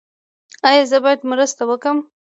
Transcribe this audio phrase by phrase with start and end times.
[0.69, 1.97] ایا زه باید مرسته وکړم؟